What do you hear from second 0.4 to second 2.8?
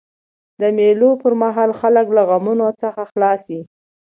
د مېلو پر مهال خلک له غمونو